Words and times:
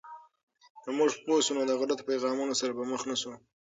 که 0.83 0.89
موږ 0.97 1.11
پوه 1.23 1.39
شو، 1.45 1.53
نو 1.57 1.63
د 1.67 1.71
غلطو 1.79 2.07
پیغامونو 2.09 2.53
سره 2.61 2.71
به 2.77 2.83
مخ 2.91 3.01
نسو. 3.09 3.31